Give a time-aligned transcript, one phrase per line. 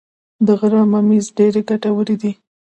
[0.45, 2.31] د غره ممیز ډیر ګټور دي